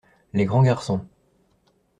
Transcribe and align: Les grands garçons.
Les 0.33 0.45
grands 0.45 0.63
garçons. 0.63 1.05